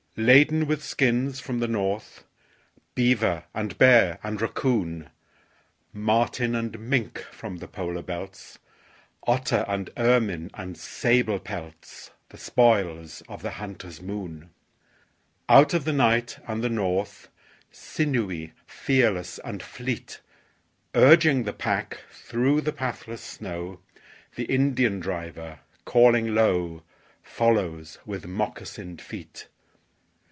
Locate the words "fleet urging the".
19.63-21.53